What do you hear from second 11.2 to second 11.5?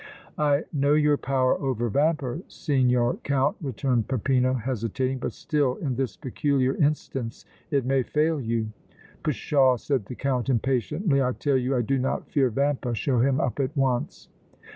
"I